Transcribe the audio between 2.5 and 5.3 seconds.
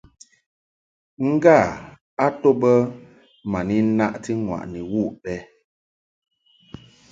bə ma ni naʼti ŋwàʼni wuʼ